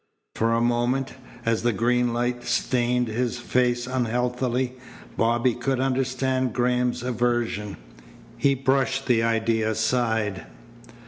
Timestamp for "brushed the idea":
8.55-9.69